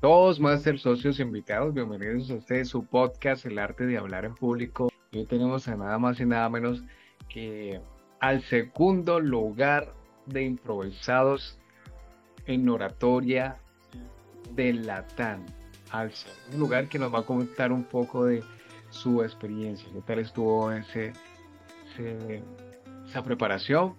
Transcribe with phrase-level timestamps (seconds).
[0.00, 4.90] Toastmasters, socios invitados, bienvenidos a este su podcast, El Arte de Hablar en Público.
[5.14, 6.82] Hoy tenemos a nada más y nada menos
[7.28, 7.80] que
[8.20, 9.94] al segundo lugar
[10.26, 11.58] de improvisados
[12.46, 13.56] en oratoria
[14.54, 15.46] de Latán.
[15.90, 18.42] Al segundo lugar que nos va a comentar un poco de
[18.90, 21.12] su experiencia, qué tal estuvo ese,
[23.08, 23.94] esa preparación,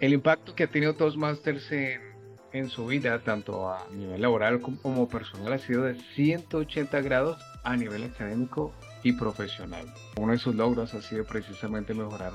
[0.00, 2.07] el impacto que ha tenido Toastmasters en,
[2.52, 7.76] en su vida, tanto a nivel laboral como personal, ha sido de 180 grados a
[7.76, 9.92] nivel académico y profesional.
[10.16, 12.32] Uno de sus logros ha sido precisamente mejorar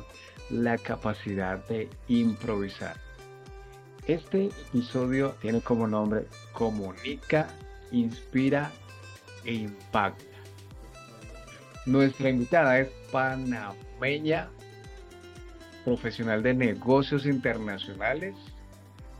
[0.50, 2.96] la capacidad de improvisar.
[4.08, 7.48] Este episodio tiene como nombre Comunica,
[7.92, 8.72] Inspira
[9.46, 10.24] e Impacta.
[11.86, 14.50] Nuestra invitada es panameña,
[15.86, 18.36] profesional de negocios internacionales.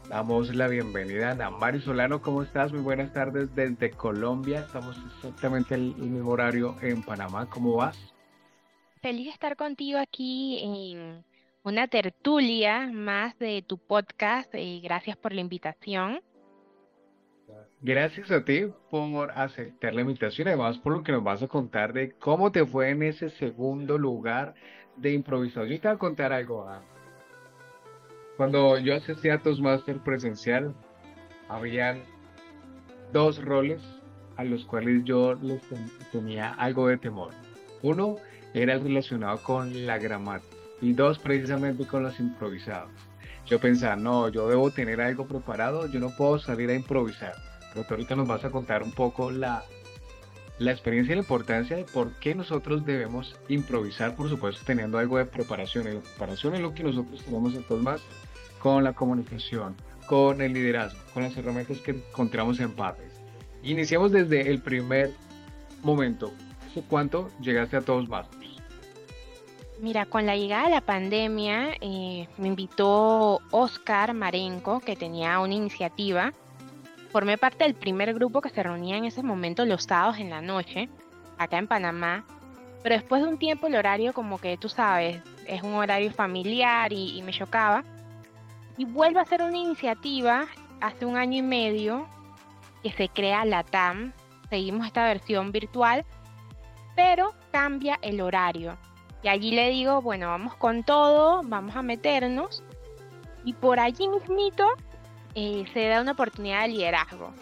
[0.10, 2.22] Damos la bienvenida a Mari Solano.
[2.22, 2.72] ¿Cómo estás?
[2.72, 4.60] Muy buenas tardes desde Colombia.
[4.60, 7.50] Estamos exactamente en el mismo horario en Panamá.
[7.50, 7.98] ¿Cómo vas?
[9.02, 11.24] Feliz de estar contigo aquí en
[11.64, 14.54] una tertulia más de tu podcast.
[14.56, 16.22] y gracias por la invitación.
[17.82, 21.92] Gracias a ti por aceptar la invitación, además por lo que nos vas a contar
[21.92, 24.54] de cómo te fue en ese segundo lugar
[24.96, 25.68] de improvisación.
[25.68, 26.66] Yo te voy a contar algo.
[28.38, 30.74] Cuando yo asistía a Toastmaster presencial,
[31.50, 32.04] habían
[33.12, 33.82] dos roles
[34.38, 35.62] a los cuales yo les
[36.12, 37.34] tenía algo de temor.
[37.82, 38.16] Uno
[38.54, 42.92] era el relacionado con la gramática y dos precisamente con los improvisados.
[43.46, 47.36] Yo pensaba, no, yo debo tener algo preparado, yo no puedo salir a improvisar
[47.74, 49.64] pero ahorita nos vas a contar un poco la,
[50.60, 55.18] la experiencia y la importancia de por qué nosotros debemos improvisar, por supuesto, teniendo algo
[55.18, 55.88] de preparación.
[55.88, 58.02] Y la preparación es lo que nosotros tenemos entonces más
[58.60, 59.76] con la comunicación,
[60.08, 63.12] con el liderazgo, con las herramientas que encontramos en PAPES.
[63.64, 65.12] Iniciamos desde el primer
[65.84, 66.32] momento.
[66.70, 68.28] ¿Hace cuánto llegaste a todos más?
[69.80, 75.56] Mira, con la llegada de la pandemia, eh, me invitó Oscar Marenco, que tenía una
[75.56, 76.32] iniciativa
[77.14, 80.42] Formé parte del primer grupo que se reunía en ese momento los sábados en la
[80.42, 80.90] noche,
[81.38, 82.26] acá en Panamá,
[82.82, 86.92] pero después de un tiempo el horario como que tú sabes, es un horario familiar
[86.92, 87.84] y, me chocaba.
[88.78, 90.48] Y vuelvo a hacer una iniciativa
[90.82, 92.08] hace un año y medio
[92.82, 94.12] que se crea la TAM.
[94.50, 96.04] Seguimos esta versión virtual,
[96.96, 98.76] pero cambia el horario.
[99.22, 102.64] Y allí le digo, bueno, vamos con todo, vamos a meternos.
[103.46, 104.66] Y por allí mismito
[105.36, 107.34] eh, se da una oportunidad de liderazgo.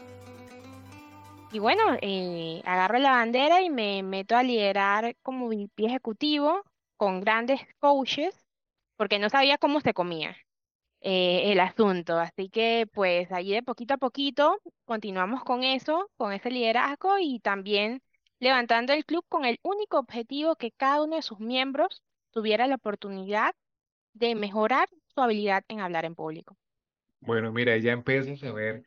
[1.52, 6.64] Y bueno, eh, agarro la bandera y me meto a liderar como VP ejecutivo
[6.96, 8.34] con grandes coaches,
[8.96, 10.38] porque no sabía cómo se comía
[11.02, 12.20] eh, el asunto.
[12.20, 17.40] Así que pues allí de poquito a poquito continuamos con eso, con ese liderazgo y
[17.40, 18.02] también
[18.40, 22.76] levantando el club con el único objetivo que cada uno de sus miembros tuviera la
[22.76, 23.54] oportunidad
[24.14, 26.56] de mejorar su habilidad en hablar en público.
[27.22, 28.84] Bueno, mira, ya empiezas a ver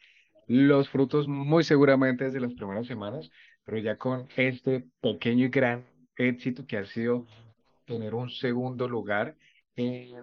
[0.46, 3.30] los frutos muy seguramente desde las primeras semanas,
[3.64, 5.86] pero ya con este pequeño y gran
[6.16, 7.26] éxito que ha sido
[7.86, 9.36] tener un segundo lugar
[9.76, 10.16] en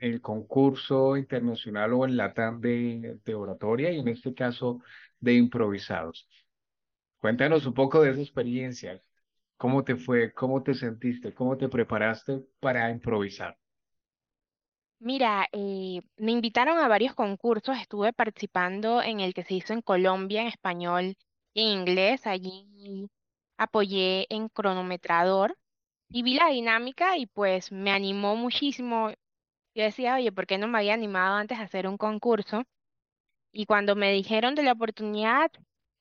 [0.00, 4.80] el concurso internacional o en LATAM de, de oratoria y en este caso
[5.20, 6.28] de improvisados.
[7.18, 9.02] Cuéntanos un poco de esa experiencia.
[9.58, 10.32] ¿Cómo te fue?
[10.34, 11.34] ¿Cómo te sentiste?
[11.34, 13.58] ¿Cómo te preparaste para improvisar?
[14.98, 19.82] Mira, eh, me invitaron a varios concursos, estuve participando en el que se hizo en
[19.82, 21.16] Colombia en español
[21.54, 23.08] y inglés, allí
[23.58, 25.56] apoyé en cronometrador
[26.08, 29.10] y vi la dinámica y pues me animó muchísimo.
[29.74, 32.64] Yo decía, oye, ¿por qué no me había animado antes a hacer un concurso?
[33.52, 35.50] Y cuando me dijeron de la oportunidad,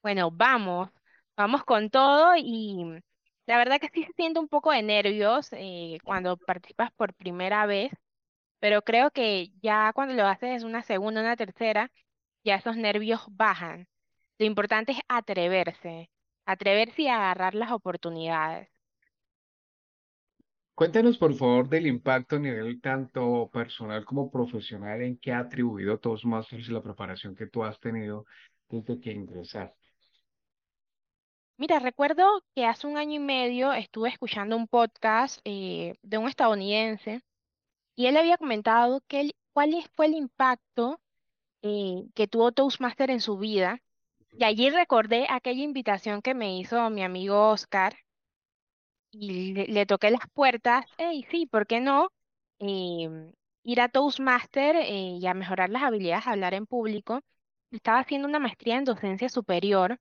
[0.03, 0.89] bueno, vamos,
[1.37, 3.01] vamos con todo y
[3.47, 7.65] la verdad que sí se siente un poco de nervios eh, cuando participas por primera
[7.65, 7.91] vez
[8.65, 11.91] pero creo que ya cuando lo haces una segunda, una tercera,
[12.43, 13.87] ya esos nervios bajan.
[14.39, 16.09] Lo importante es atreverse,
[16.47, 18.67] atreverse y agarrar las oportunidades.
[20.73, 25.99] Cuéntanos, por favor, del impacto a nivel tanto personal como profesional en que ha atribuido
[25.99, 28.25] Toastmasters y la preparación que tú has tenido
[28.67, 29.77] desde que ingresaste.
[31.57, 36.27] Mira, recuerdo que hace un año y medio estuve escuchando un podcast eh, de un
[36.27, 37.21] estadounidense
[37.95, 40.99] y él había comentado que cuál fue el impacto
[41.61, 43.81] eh, que tuvo Toastmaster en su vida.
[44.31, 47.95] Y allí recordé aquella invitación que me hizo mi amigo Oscar
[49.11, 50.85] y le, toqué las puertas.
[50.97, 52.09] Hey, sí, ¿por qué no?
[52.59, 53.31] Em,
[53.63, 57.21] ir a Toastmaster eh, y a mejorar las habilidades de hablar en público.
[57.71, 59.99] estaba haciendo una maestría en docencia superior,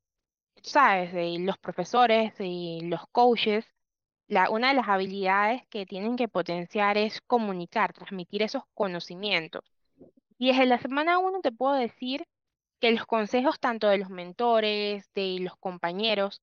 [0.62, 3.64] sabes, de los profesores y los coaches,
[4.28, 9.62] una de las habilidades que tienen que potenciar es comunicar, transmitir esos conocimientos.
[10.38, 12.26] Y desde la semana uno te puedo decir
[12.80, 16.42] que los consejos tanto de los mentores, de los compañeros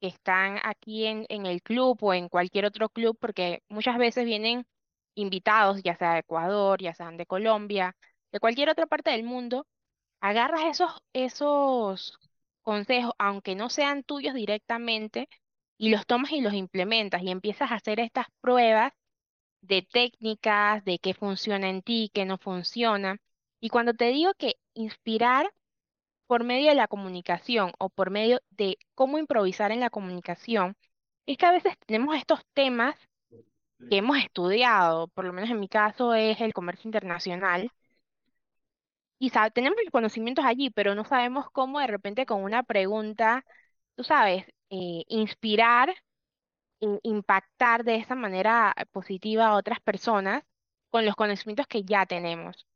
[0.00, 4.24] que están aquí en, en el club o en cualquier otro club, porque muchas veces
[4.24, 4.66] vienen
[5.14, 7.96] invitados, ya sea de Ecuador, ya sean de Colombia,
[8.32, 9.66] de cualquier otra parte del mundo,
[10.20, 12.18] agarras esos, esos
[12.62, 15.28] consejos, aunque no sean tuyos directamente,
[15.78, 18.92] y los tomas y los implementas y empiezas a hacer estas pruebas
[19.62, 23.18] de técnicas, de qué funciona en ti, qué no funciona.
[23.60, 25.52] Y cuando te digo que inspirar
[26.26, 30.76] por medio de la comunicación o por medio de cómo improvisar en la comunicación,
[31.26, 32.96] es que a veces tenemos estos temas
[33.90, 37.70] que hemos estudiado, por lo menos en mi caso es el comercio internacional,
[39.18, 43.44] y tenemos los conocimientos allí, pero no sabemos cómo de repente con una pregunta,
[43.96, 45.94] tú sabes, eh, inspirar,
[46.80, 50.44] e impactar de esa manera positiva a otras personas
[50.90, 52.66] con los conocimientos que ya tenemos.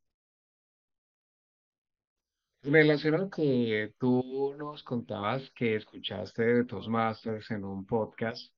[2.63, 8.53] Relacionado que tú nos contabas que escuchaste de Toastmasters en un podcast,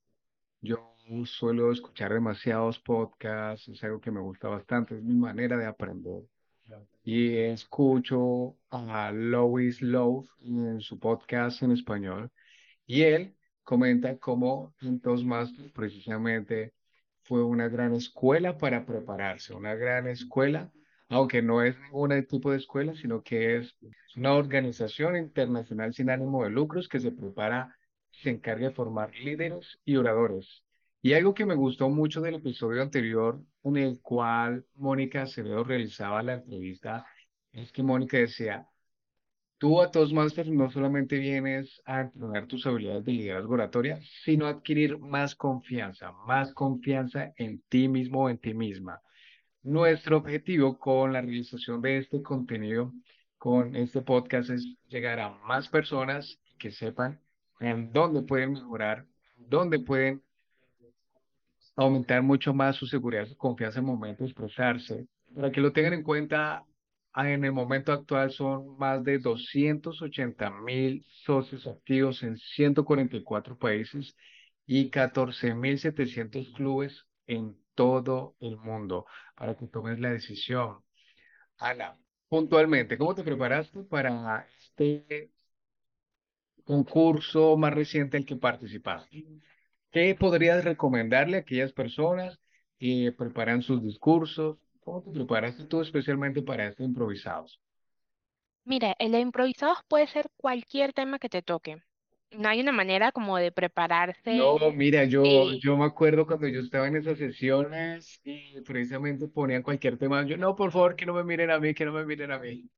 [0.61, 0.95] yo
[1.25, 6.23] suelo escuchar demasiados podcasts, es algo que me gusta bastante, es mi manera de aprender.
[7.03, 12.31] Y escucho a Lois Love en su podcast en español.
[12.87, 16.75] Y él comenta cómo en Toastmasters precisamente
[17.23, 20.71] fue una gran escuela para prepararse, una gran escuela,
[21.09, 23.77] aunque no es ningún tipo de escuela, sino que es
[24.17, 27.77] una organización internacional sin ánimo de lucros que se prepara,
[28.11, 30.63] se encarga de formar líderes y oradores.
[31.03, 36.23] Y algo que me gustó mucho del episodio anterior, en el cual Mónica Acevedo realizaba
[36.23, 37.07] la entrevista,
[37.53, 38.67] es que Mónica decía,
[39.59, 44.51] Tú a Toastmasters no solamente vienes a entrenar tus habilidades de liderazgo oratoria, sino a
[44.51, 49.01] adquirir más confianza, más confianza en ti mismo o en ti misma.
[49.63, 52.93] Nuestro objetivo con la realización de este contenido,
[53.39, 57.21] con este podcast, es llegar a más personas que sepan
[57.61, 59.07] en dónde pueden mejorar,
[59.37, 60.23] dónde pueden
[61.77, 65.07] aumentar mucho más su seguridad, su confianza en el momento de expresarse.
[65.35, 66.65] Para que lo tengan en cuenta,
[67.17, 74.17] en el momento actual son más de 280 mil socios activos en 144 países
[74.67, 79.07] y 14.700 clubes en todo el mundo
[79.37, 80.79] para que tomes la decisión.
[81.59, 81.97] Ana,
[82.29, 85.31] puntualmente, ¿cómo te preparaste para este
[86.65, 89.25] concurso más reciente al que participaste?
[89.91, 92.41] ¿Qué podrías recomendarle a aquellas personas
[92.79, 94.59] que preparan sus discursos?
[94.85, 97.61] ¿Cómo te preparaste tú especialmente para estos improvisados?
[98.67, 101.83] Mira, el de improvisados puede ser cualquier tema que te toque.
[102.33, 104.37] No hay una manera como de prepararse.
[104.37, 109.29] No, mira, yo, eh, yo me acuerdo cuando yo estaba en esas sesiones y precisamente
[109.29, 110.25] ponían cualquier tema.
[110.27, 112.39] Yo, no, por favor, que no me miren a mí, que no me miren a
[112.39, 112.69] mí.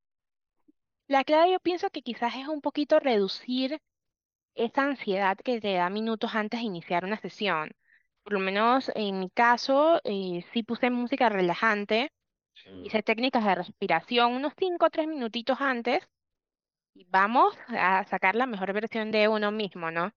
[1.09, 3.81] la clave yo pienso que quizás es un poquito reducir
[4.55, 7.73] esa ansiedad que te da minutos antes de iniciar una sesión.
[8.27, 12.11] Por lo menos en mi caso, eh, sí puse música relajante,
[12.83, 16.05] hice técnicas de respiración unos 5 o 3 minutitos antes
[16.95, 20.13] y vamos a sacar la mejor versión de uno mismo, ¿no?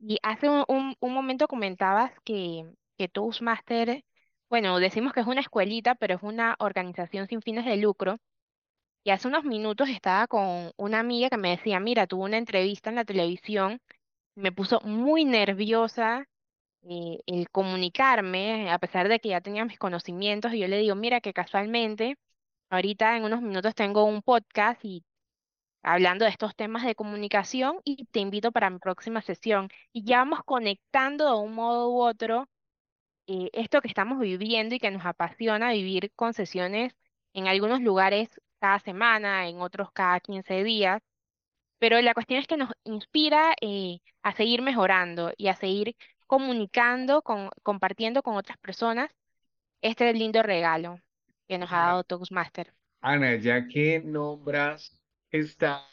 [0.00, 2.64] Y hace un, un- un momento comentabas que,
[2.98, 4.04] que Toastmaster,
[4.50, 8.18] bueno, decimos que es una escuelita, pero es una organización sin fines de lucro.
[9.04, 12.90] Y hace unos minutos estaba con una amiga que me decía, mira, tuve una entrevista
[12.90, 13.80] en la televisión,
[14.36, 16.26] me puso muy nerviosa
[16.88, 20.94] eh, el comunicarme, a pesar de que ya tenía mis conocimientos, y yo le digo,
[20.94, 22.16] mira, que casualmente,
[22.70, 25.04] ahorita en unos minutos tengo un podcast y
[25.82, 29.68] hablando de estos temas de comunicación y te invito para mi próxima sesión.
[29.92, 32.48] Y ya vamos conectando de un modo u otro
[33.26, 36.94] eh, esto que estamos viviendo y que nos apasiona vivir con sesiones
[37.34, 38.28] en algunos lugares
[38.60, 41.02] cada semana, en otros cada 15 días.
[41.78, 45.96] Pero la cuestión es que nos inspira eh, a seguir mejorando y a seguir
[46.28, 49.10] comunicando, con, compartiendo con otras personas
[49.82, 51.00] este lindo regalo
[51.48, 52.72] que nos ha dado Toastmaster.
[53.00, 55.84] Ana, ya que nombras esta,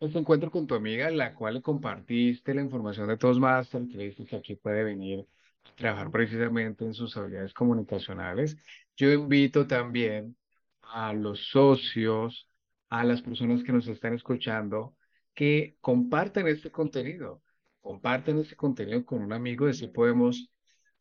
[0.00, 4.04] este encuentro con tu amiga, la cual le compartiste la información de Toastmasters, que le
[4.04, 5.26] dices que aquí puede venir
[5.64, 8.56] a trabajar precisamente en sus habilidades comunicacionales,
[8.96, 10.36] yo invito también
[10.82, 12.48] a los socios,
[12.88, 14.96] a las personas que nos están escuchando,
[15.34, 17.42] que compartan este contenido,
[17.82, 20.48] compartan este contenido con un amigo, así podemos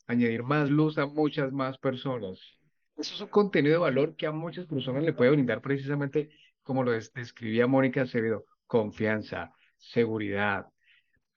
[0.08, 2.40] añadir más luz a muchas más personas.
[2.98, 6.30] Eso es un contenido de valor que a muchas personas le puede brindar precisamente
[6.64, 10.68] como lo describía Mónica Acevedo, confianza, seguridad.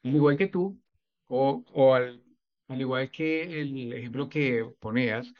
[0.03, 0.81] Al igual que tú,
[1.29, 2.21] o, al
[2.69, 5.33] igual que el ejemplo que ponías,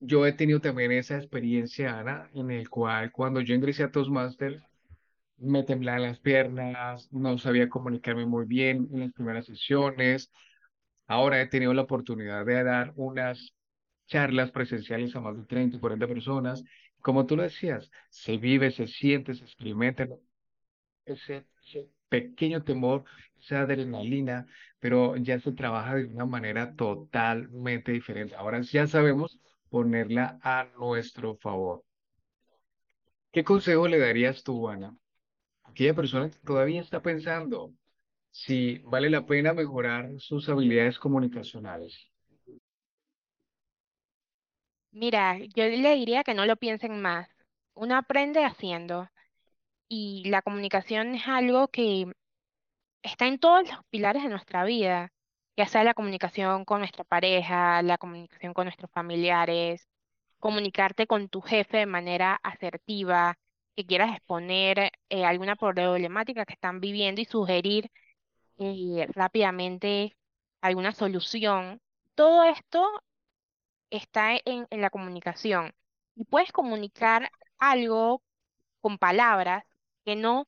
[0.00, 4.62] yo he tenido también esa experiencia, Ana, en el cual cuando yo ingresé a Toastmasters,
[5.42, 10.30] me temblaban las piernas, no sabía comunicarme muy bien en las primeras sesiones.
[11.06, 13.54] Ahora he tenido la oportunidad de dar unas
[14.06, 16.64] charlas presenciales a más de 30 y 40 personas.
[17.00, 20.08] Como tú lo decías, se vive, se siente, se experimenta
[21.04, 21.46] ese,
[22.08, 23.04] pequeño temor,
[23.40, 24.46] esa adrenalina,
[24.78, 28.34] pero ya se trabaja de una manera totalmente diferente.
[28.36, 31.84] Ahora ya sabemos ponerla a nuestro favor.
[33.32, 34.94] ¿Qué consejo le darías tú, Ana,
[35.72, 37.72] aquella persona que todavía está pensando
[38.30, 42.10] si vale la pena mejorar sus habilidades comunicacionales?
[44.92, 47.28] Mira, yo le diría que no lo piensen más.
[47.74, 49.08] Uno aprende haciendo
[49.88, 52.12] y la comunicación es algo que
[53.02, 55.12] está en todos los pilares de nuestra vida,
[55.56, 59.88] ya sea la comunicación con nuestra pareja, la comunicación con nuestros familiares,
[60.38, 63.38] comunicarte con tu jefe de manera asertiva,
[63.76, 67.90] que quieras exponer eh, alguna problemática que están viviendo y sugerir
[68.58, 70.16] eh, rápidamente
[70.60, 71.80] alguna solución.
[72.14, 72.86] Todo esto
[73.90, 75.72] está en, en la comunicación
[76.16, 78.22] y puedes comunicar algo
[78.80, 79.64] con palabras
[80.04, 80.46] que no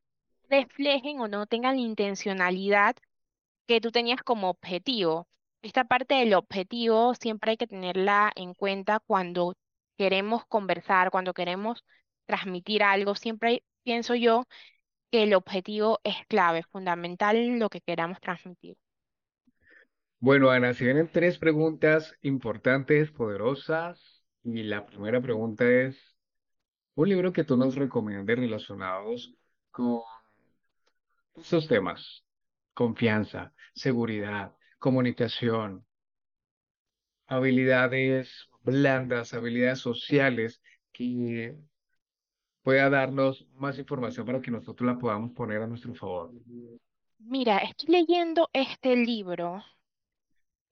[0.48, 2.96] reflejen o no tengan la intencionalidad
[3.66, 5.28] que tú tenías como objetivo.
[5.62, 9.54] Esta parte del objetivo siempre hay que tenerla en cuenta cuando
[9.96, 11.84] queremos conversar, cuando queremos
[12.26, 13.14] transmitir algo.
[13.14, 14.46] Siempre pienso yo
[15.10, 18.76] que el objetivo es clave, fundamental en lo que queramos transmitir.
[20.18, 26.16] Bueno, Ana, si vienen tres preguntas importantes, poderosas, y la primera pregunta es,
[26.94, 29.34] un libro que tú nos recomiendes relacionados
[29.70, 30.00] con
[31.36, 32.24] estos temas,
[32.72, 35.84] confianza, seguridad, comunicación,
[37.26, 40.62] habilidades blandas, habilidades sociales,
[40.92, 41.56] que
[42.64, 46.32] pueda darnos más información para que nosotros la podamos poner a nuestro favor.
[47.18, 49.62] Mira, estoy leyendo este libro.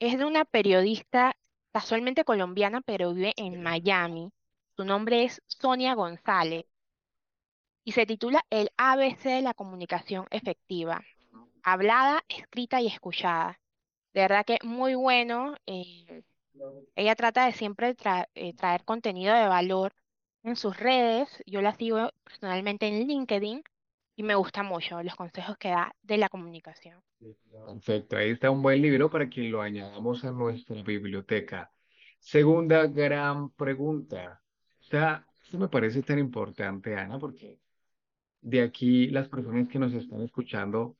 [0.01, 1.37] Es de una periodista
[1.71, 4.33] casualmente colombiana, pero vive en Miami.
[4.75, 6.65] Su nombre es Sonia González
[7.85, 11.03] y se titula El ABC de la comunicación efectiva,
[11.63, 13.61] hablada, escrita y escuchada.
[14.15, 15.57] De verdad que muy bueno.
[15.67, 16.23] eh,
[16.97, 17.95] ella trata de siempre
[18.35, 19.93] eh, traer contenido de valor
[20.43, 21.29] en sus redes.
[21.47, 23.63] Yo la sigo personalmente en LinkedIn
[24.17, 27.01] y me gusta mucho los consejos que da de la comunicación.
[27.67, 31.71] Perfecto, ahí está un buen libro para que lo añadamos a nuestra biblioteca.
[32.19, 34.43] Segunda gran pregunta.
[34.81, 37.59] O sea, esto me parece tan importante, Ana, porque
[38.41, 40.97] de aquí las personas que nos están escuchando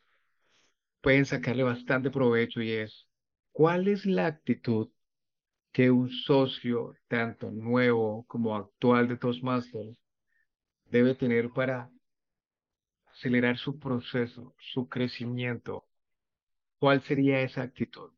[1.01, 3.09] pueden sacarle bastante provecho y es,
[3.51, 4.89] ¿cuál es la actitud
[5.73, 9.99] que un socio, tanto nuevo como actual de Toastmasters,
[10.87, 11.91] debe tener para
[13.07, 15.87] acelerar su proceso, su crecimiento?
[16.79, 18.11] ¿Cuál sería esa actitud?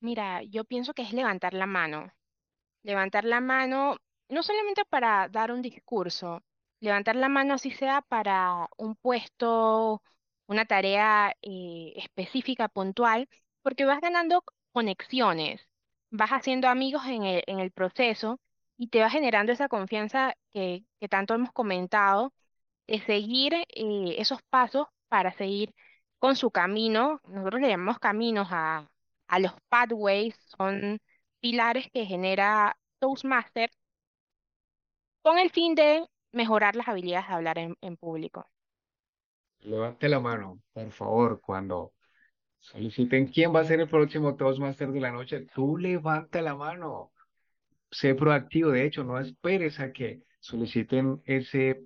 [0.00, 2.12] Mira, yo pienso que es levantar la mano.
[2.82, 3.96] Levantar la mano
[4.30, 6.42] no solamente para dar un discurso,
[6.80, 10.02] levantar la mano así sea para un puesto,
[10.46, 13.28] una tarea eh, específica, puntual,
[13.62, 15.62] porque vas ganando conexiones,
[16.16, 18.40] vas haciendo amigos en el, en el proceso
[18.76, 22.32] y te va generando esa confianza que, que tanto hemos comentado
[22.88, 25.74] de seguir eh, esos pasos para seguir
[26.18, 27.20] con su camino.
[27.28, 28.88] Nosotros le llamamos caminos a,
[29.28, 31.00] a los pathways, son
[31.40, 33.70] pilares que genera Toastmaster
[35.20, 38.46] con el fin de mejorar las habilidades de hablar en, en público.
[39.64, 41.92] Levante la mano, por favor, cuando
[42.72, 45.46] soliciten quién va a ser el próximo Toastmaster de la noche.
[45.54, 47.12] Tú levanta la mano.
[47.90, 51.82] Sé proactivo, de hecho, no esperes a que soliciten ese,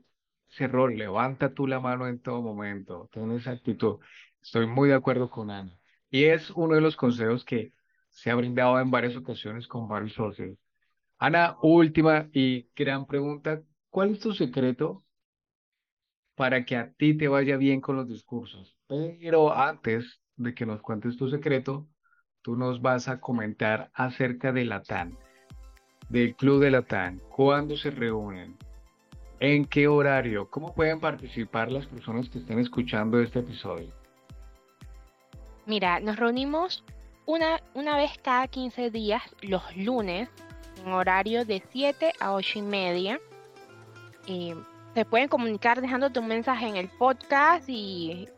[0.48, 0.96] ese rol.
[0.96, 3.08] Levanta tú la mano en todo momento.
[3.12, 3.98] Ten esa actitud.
[4.42, 5.78] Estoy muy de acuerdo con Ana.
[6.10, 7.72] Y es uno de los consejos que
[8.08, 10.56] se ha brindado en varias ocasiones con varios socios.
[11.18, 13.62] Ana, última y gran pregunta.
[13.90, 15.04] ¿Cuál es tu secreto
[16.34, 18.74] para que a ti te vaya bien con los discursos?
[18.88, 21.86] Pero antes de que nos cuentes tu secreto,
[22.42, 25.16] tú nos vas a comentar acerca de la TAN,
[26.08, 28.56] del Club de la TAN, cuándo se reúnen,
[29.38, 33.92] en qué horario, cómo pueden participar las personas que estén escuchando este episodio.
[35.66, 36.84] Mira, nos reunimos
[37.26, 40.28] una, una vez cada 15 días, los lunes,
[40.84, 43.20] en horario de 7 a 8 y media.
[44.26, 44.54] Eh,
[44.94, 48.28] se pueden comunicar dejándote un mensaje en el podcast y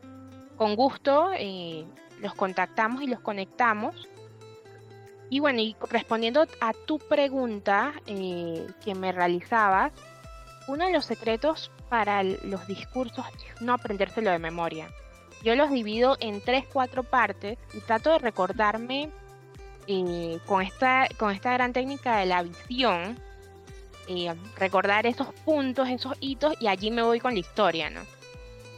[0.57, 1.85] con gusto eh,
[2.19, 4.07] los contactamos y los conectamos.
[5.29, 9.91] Y bueno, y respondiendo a tu pregunta eh, que me realizabas,
[10.67, 14.89] uno de los secretos para los discursos es no aprendérselo de memoria.
[15.43, 19.09] Yo los divido en tres, cuatro partes y trato de recordarme
[19.87, 23.19] eh, con, esta, con esta gran técnica de la visión,
[24.07, 28.01] eh, recordar esos puntos, esos hitos y allí me voy con la historia, ¿no?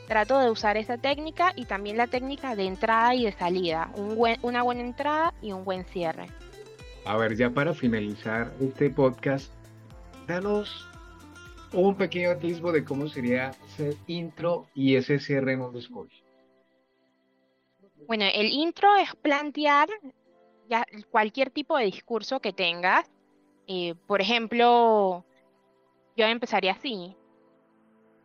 [0.07, 4.15] Trato de usar esa técnica y también la técnica de entrada y de salida, un
[4.41, 6.27] una buena entrada y un buen cierre.
[7.05, 9.51] A ver, ya para finalizar este podcast,
[10.27, 10.87] danos
[11.73, 16.15] un pequeño atisbo de cómo sería ese intro y ese cierre en un discurso.
[18.07, 19.89] Bueno, el intro es plantear
[20.69, 23.09] ya cualquier tipo de discurso que tengas
[23.67, 25.25] eh, por ejemplo,
[26.15, 27.15] yo empezaría así.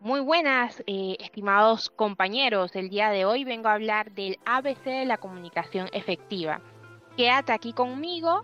[0.02, 2.75] Muy buenas, eh, estimados compañeros.
[2.75, 6.62] El día de hoy vengo a hablar del ABC de la comunicación efectiva.
[7.19, 8.42] Quédate aquí conmigo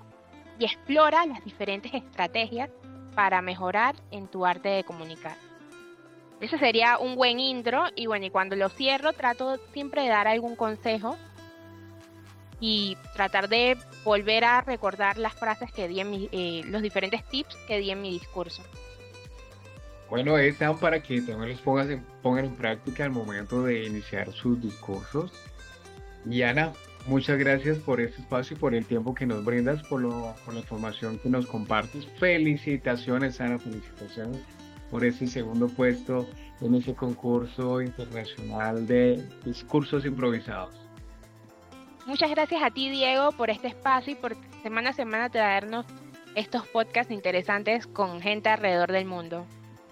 [0.58, 2.68] y explora las diferentes estrategias
[3.14, 5.38] para mejorar en tu arte de comunicar.
[6.42, 10.28] Ese sería un buen intro y bueno, y cuando lo cierro trato siempre de dar
[10.28, 11.16] algún consejo
[12.60, 17.25] y tratar de volver a recordar las frases que di en mi, eh, los diferentes
[17.25, 18.62] tips que di en mi discurso.
[20.08, 24.32] Bueno, están para que también los pongas en, pongan en práctica al momento de iniciar
[24.32, 25.32] sus discursos.
[26.25, 26.72] Y Ana,
[27.06, 30.54] muchas gracias por este espacio y por el tiempo que nos brindas, por, lo, por
[30.54, 32.06] la información que nos compartes.
[32.18, 34.38] Felicitaciones, Ana, felicitaciones
[34.90, 36.28] por ese segundo puesto
[36.60, 40.75] en ese concurso internacional de discursos improvisados.
[42.06, 45.86] Muchas gracias a ti, Diego, por este espacio y por semana a semana traernos
[46.36, 49.44] estos podcasts interesantes con gente alrededor del mundo.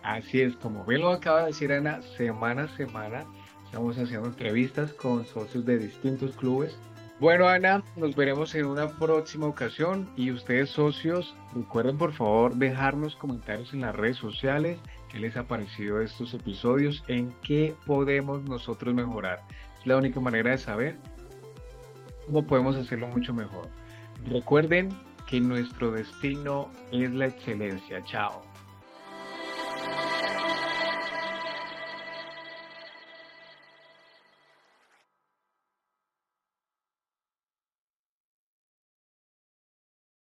[0.04, 3.25] Así es, como bien lo acaba de decir Ana, semana a semana
[3.64, 6.78] estamos haciendo entrevistas con socios de distintos clubes.
[7.20, 13.17] Bueno, Ana, nos veremos en una próxima ocasión y ustedes socios, recuerden por favor dejarnos
[13.17, 18.95] comentarios en las redes sociales, qué les ha parecido estos episodios, en qué podemos nosotros
[18.95, 19.40] mejorar.
[19.80, 20.99] Es la única manera de saber
[22.26, 23.71] cómo podemos hacerlo mucho mejor.
[24.26, 24.90] Recuerden
[25.26, 28.04] que nuestro destino es la excelencia.
[28.04, 28.53] Chao.